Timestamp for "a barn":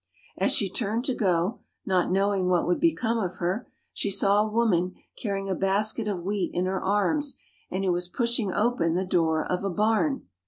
9.63-10.25